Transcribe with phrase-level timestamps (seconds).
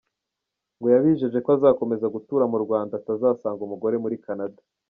[0.77, 4.59] Ngo yabijeje ko azakomeza gutura mu Rwanda atazasanga umugore muri Canada.